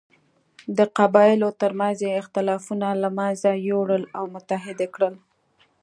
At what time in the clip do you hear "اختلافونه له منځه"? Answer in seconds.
2.21-3.49